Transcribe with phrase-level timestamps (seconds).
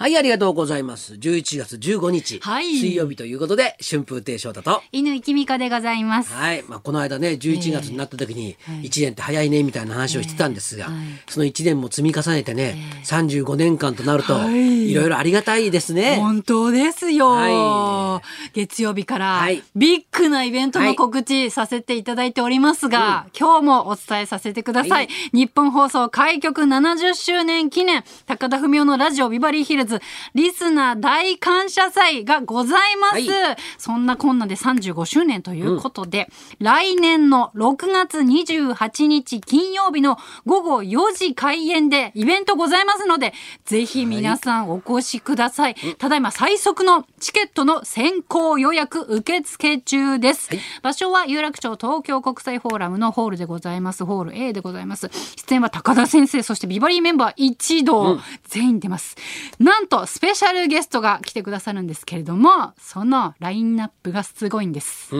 [0.00, 1.12] はい、ありがとうございます。
[1.12, 2.74] 11月15日、はい。
[2.78, 4.82] 水曜日ということで、春風亭昇太と。
[4.92, 6.32] 犬きみかでございます。
[6.32, 10.88] はい、まあ、この間ね、11月になった時に、1年って早いね、みたいな話をしてたんですが、
[11.28, 14.90] その1年も積み重ねてね、35年間となると、はい。
[14.90, 16.16] いろいろありがたいですね。
[16.16, 18.22] 本当ですよ、は
[18.54, 19.62] 月曜日からはい。
[19.76, 25.08] ビッグなイベントの告知させていただいておりますが、今日もお伝えさせてください、はい。
[25.34, 29.89] 日本放送開局70周年記念高田文夫のラジオビバリーヒルズ
[30.34, 33.56] リスナー大感謝祭がございます、はい。
[33.78, 43.32] そんなこんなで35周年ということで、来年の6月28日金曜日の午後4時開演でイベントございますので
[43.64, 50.50] ぜひ皆さんお越しください、ただいま最速のチケットの先行予約受付中です、
[50.82, 54.04] 場所は有楽町東京国際フォーラムのホールでございます。
[54.04, 55.10] ホール A でございます。
[55.36, 59.16] 出演は高田先生そしてビバリーメンバー一同、全員出ます。
[59.58, 65.10] なんとスペシャルゲストが来てくださるんですけれどもそのラインナップがすごいんです、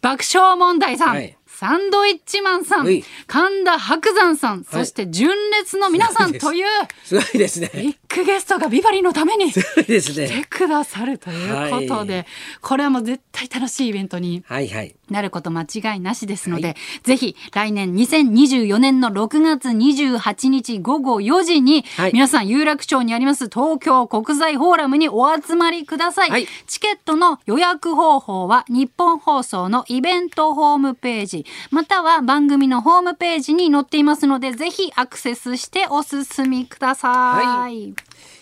[0.00, 1.36] 爆笑問題さん、はい。
[1.46, 3.02] サンドイッチマンさんはい。
[3.26, 6.66] 神田伯山さん、そして純烈の皆さんという
[7.02, 7.70] すごいですね。
[7.74, 10.46] ビッグゲストがビバリーのために来てね。
[10.50, 12.24] くださるということで、は
[12.60, 14.94] これはもう絶対楽しいイベントにはいはい。
[15.10, 22.12] なること間違いなしですので、ぜひ来年2024年の6月28日午後4時に、はい。
[22.12, 26.46] 皆さん有楽町にあります東京国際フォーラムにお集まりください、はい。
[26.66, 37.94] チケットの予約方法は日本放送のイベントホームページまたは番組のホームページに載っていますのでぜひアクセスしてお進みください、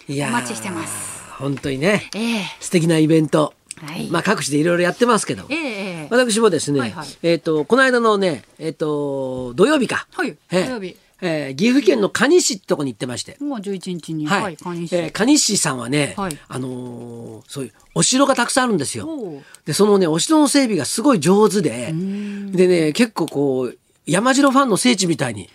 [0.08, 1.22] いやーお待ちしてます。
[1.38, 2.44] 本当にね、ええ。
[2.60, 3.54] 素敵なイベント。
[3.84, 4.08] はい。
[4.10, 5.44] まあ各地でいろいろやってますけど。
[5.48, 5.62] えええ
[6.04, 6.08] え。
[6.10, 7.08] 私もですね、はいはい。
[7.22, 10.06] えっ、と、この間のね、えっ、と、土曜日か。
[10.12, 10.64] はいええ。
[10.64, 10.96] 土曜日。
[11.20, 13.36] えー岐阜県の蟹市ってとこに行ってまして。
[13.40, 14.42] もう11日に、はい。
[14.42, 14.96] はい、カニ市。
[14.96, 16.38] えー蟹市さんはね、はい。
[16.48, 19.08] あのーそういうお城がたくさんあるんですよ。
[19.64, 21.92] で、そのね、お城の整備がすごい上手で、
[22.52, 25.48] でね、結構こう、山城ファンの聖地みたいに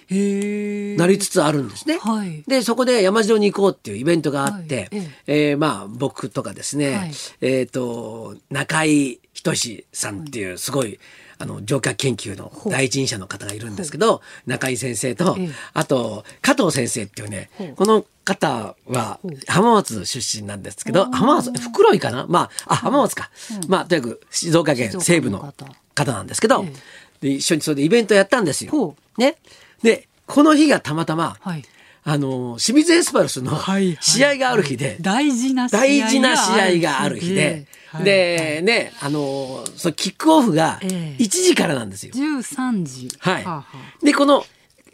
[0.98, 2.00] なりつつあるんですね。
[2.00, 2.44] はい。
[2.48, 5.12] で、そこで山城に行こうっていうイベントがあって、はいえ。
[5.28, 7.12] えーまあ僕とかですね、はい。
[7.42, 11.00] えっ、と、中井仁さんっていうすごい、
[11.38, 22.26] あの、乗客研究の第一人者の方がいるんですけど、中井先生とええ、あと、加藤先生っていうねこの方は浜松出身なんですけど、浜松、袋井かな？
[22.28, 23.30] まあ、あ、浜松か。
[23.68, 26.74] まあ、とにかく静岡県西部の方方なんですけどえ、
[27.22, 28.72] で一緒にそれでイベントやったんですよ。
[28.72, 28.96] ほ。
[29.18, 29.35] ね。
[29.84, 31.63] で、この日がたまたま、はい。
[32.03, 33.59] あの清水エスパルスの
[34.00, 41.24] 試合がある日で、大事な試合がある日で、はいで、ね、あのそのキックオフがええ。
[41.24, 42.13] 1時からなんですよ。
[42.13, 43.09] 13時。
[43.19, 43.66] は
[44.01, 44.06] い。
[44.06, 44.46] で、この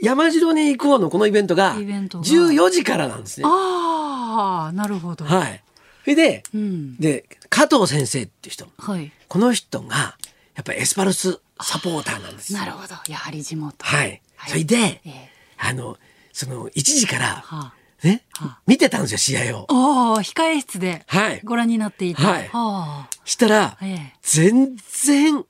[0.02, 2.24] 山城に行こうのこのイベントがイベントが。
[2.24, 3.46] 14時からなんですね。
[3.46, 5.26] ああーなるほど。
[5.26, 5.62] はい。
[6.04, 6.98] それで、うん。
[6.98, 9.12] で、加藤先生っていう人、はい。
[9.28, 10.18] この人が、
[10.56, 12.60] やっぱりエスパルスサポーターなんですよ。
[12.60, 12.96] なるほど。
[13.08, 13.76] やはり地元。
[13.86, 14.22] はい。
[14.36, 14.50] はい。
[14.52, 15.30] それで、ええ。
[15.58, 15.98] あの、
[16.34, 17.74] その1時から、は
[18.04, 19.66] ね、は見てたんですよ、試合を。
[19.70, 21.42] ああ控え室ではい。
[21.44, 22.22] ご覧になっていた。
[22.22, 22.50] はい。
[22.50, 24.14] はしたら、あええ。
[24.22, 25.46] 全然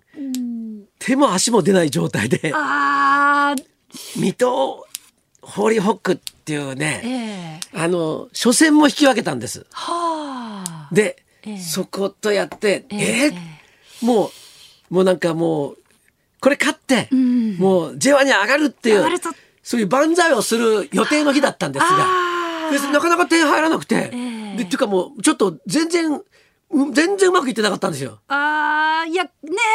[1.00, 3.62] 手も足も出ない状態で、ああ
[4.16, 4.88] 水戸
[5.42, 7.80] ホーリーホックっていうね、ええ。
[7.82, 9.66] あの、初戦も引き分けたんです。
[9.72, 10.90] はあ。
[10.94, 11.60] で、ええ。
[11.60, 13.26] そことやって、ええ。
[13.26, 13.28] え？
[14.02, 14.32] ーも
[14.92, 15.78] う、もうなんかもう、
[16.46, 17.58] これ勝って、ん。
[17.58, 19.04] もう J1 に上がるっていう
[19.64, 21.98] そういう万歳をする予定の日だったんですが、
[22.94, 24.18] なかなか点入らなくて、え
[24.54, 24.58] え。
[24.58, 26.22] でっていうかもうちょっと全然、
[26.70, 28.20] うん全然うまくいってなかったんですよ。
[28.28, 29.32] ああいやね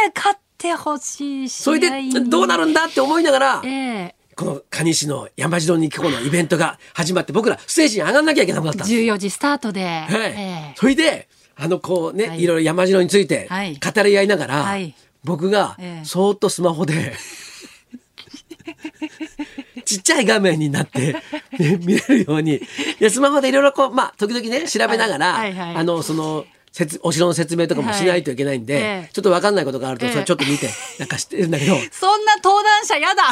[0.06, 4.14] え勝ってほしいしそれでどうなるんだって思いながら、ええ。
[4.36, 9.00] この蟹市の山城に行こうのイベントが始まって僕らステージに上がんなきゃいけなくなったんです。
[9.00, 10.06] 14時スタートで、はい。
[10.06, 10.74] ええ。
[10.76, 12.42] それであのこうね、はい。
[12.42, 13.74] い、ろいろ山城についてはい。
[13.74, 14.94] 語り合いながら、はい
[15.24, 16.04] 僕がええ。
[16.04, 17.14] そーっとスマホで
[19.84, 21.14] ちっちゃい画面になって、
[21.58, 22.56] ね見れるように。
[22.56, 22.60] い
[23.00, 25.52] やスマホでいろいろこうまあ時々ね調べながら、はい。
[25.52, 28.82] はいはいあのその説お城の説明とかもしないといけないんで、はい。
[28.82, 29.10] ええ。
[29.12, 30.12] ちょっと分かんないことがあると、ええ。
[30.12, 30.68] それちょっと見て
[30.98, 31.76] なんか知ってるんだけど。
[31.90, 33.24] そんな登壇者やだ。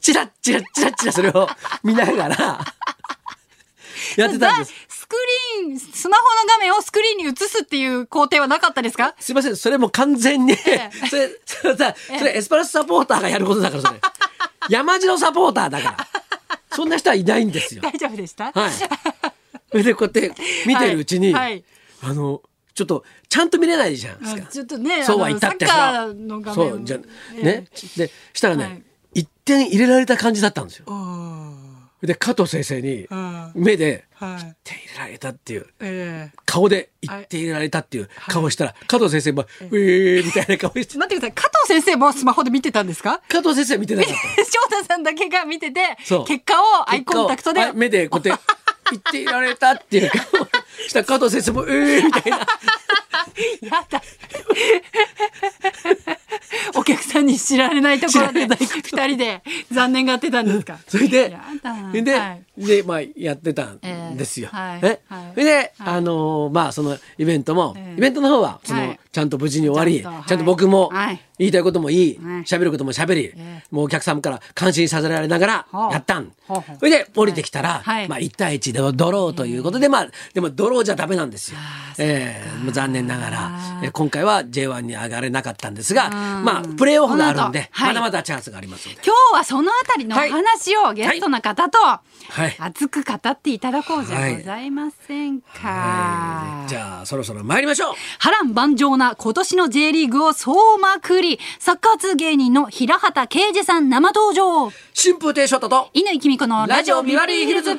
[0.00, 1.48] チラッチラッチラッチラそれを
[1.82, 2.60] 見ながら
[4.16, 4.72] やってたんです。
[5.68, 9.14] ーンスマホの画面をスクリーンに映すっていう工程はなかったですか？
[9.18, 10.56] すいません、それも完全に、え
[11.08, 14.00] それ、それさ、それエスパルスサポーターがやることだから、それ。
[14.70, 16.08] 山城サポーターだから。
[16.72, 17.82] そんな人はいないんですよ。
[17.82, 18.52] 大丈夫でした？
[18.52, 18.70] はい。
[19.70, 21.52] それでこうやって見てるうちに、はい。
[21.52, 21.64] はい。
[22.02, 22.42] あの、
[22.74, 24.52] ちょっとちゃんと見れないじゃないですか。
[24.52, 26.08] ちょっとねそうは言ったってさ。
[26.54, 26.98] そうじゃ
[27.34, 27.42] ええ。
[27.42, 27.66] ね
[27.96, 28.82] でしたらね、はい。
[29.14, 30.84] 一点入れられた感じだったんですよ。
[32.02, 41.32] あで加藤先生にあ目ではい点入れられたっていうえ顔で一点入れられたっていう顔をしたら、加藤先生も「うえー」みたいな顔してえ 待ってください。
[41.32, 43.20] 加藤先生もスマホで見てたんですか？
[43.28, 44.20] 加藤先生は見てなかった。
[44.44, 45.96] 翔太さんだけが見てて
[46.26, 48.44] 結果をアイコンタクトで目でこうやって
[48.92, 50.48] 言っていられたっていう顔を
[50.88, 52.38] した加藤先生も「ええー」みたいな。
[52.38, 52.46] や
[53.90, 54.02] だ。
[56.74, 60.78] お客さんに知られないところで二人で残念がってたんですか？
[60.88, 61.36] それで
[61.92, 62.64] で,、はい。
[62.64, 63.78] でまあやってたん
[64.16, 64.48] ですよ。
[64.52, 64.80] えーはい。
[64.82, 65.00] え？
[65.08, 65.30] はい。
[65.34, 69.00] それで、あのーまあそのイベントも、えーイベントの方はその、はい。
[69.12, 71.20] ちゃんと無事に終わりちゃんと僕もはい。
[71.38, 72.42] 言いたいこともいいはい。
[72.44, 76.32] 喋、ることも喋り、えもうお客様から感心させられながらはあやったん。
[76.48, 78.08] それで降りてきたら、はい。
[78.08, 81.58] まあ1対1でドローということで、まあでもドローじゃダメなんですよ。
[81.98, 82.58] ええ。
[82.62, 83.50] もう残念ながら、
[83.82, 87.88] えー今回は J1 に上がれなかったんですが、まあプレーオフがあるんで、はい。
[87.88, 89.00] まだまだチャンスがありますので。
[89.04, 92.00] 今日はそのあたりのお話をゲストの方とは
[92.46, 92.56] い。
[92.58, 96.66] 熱く語っていただこうじゃございませんか？
[96.68, 97.94] じゃあそろそろ参りましょう。
[98.18, 101.38] 波乱万丈な今年の J リーグを総まくり。
[101.58, 104.70] サッカー通芸人の平畑啓二さん生登場。
[104.94, 107.78] 春風亭昇太と乾きみ子のラジオビバリーヒルズ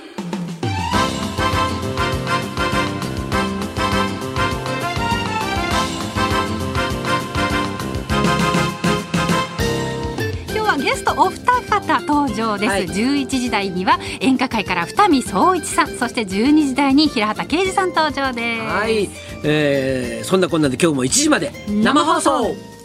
[10.98, 12.88] ストお二方登場です、はい。
[12.88, 18.64] 11時台には演歌界から二見総一さんそして12時台に平畑啓二さん登場です。
[18.64, 19.10] はい、
[19.44, 22.77] えー、そんなこんなで今日も1時まで生放送